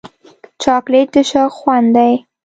چاکلېټ 0.61 1.07
د 1.15 1.17
شوق 1.29 1.51
خوند 1.59 1.87
دی. 1.95 2.13